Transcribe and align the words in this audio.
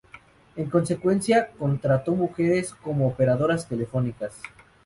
En 0.55 0.67
consecuencia, 0.67 1.51
contrató 1.59 2.13
mujeres 2.15 2.73
como 2.73 3.05
operadoras 3.05 3.67
telefónicas. 3.69 4.33